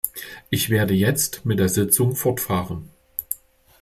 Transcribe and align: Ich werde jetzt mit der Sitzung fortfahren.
Ich 0.49 0.71
werde 0.71 0.95
jetzt 0.95 1.45
mit 1.45 1.59
der 1.59 1.69
Sitzung 1.69 2.15
fortfahren. 2.15 2.89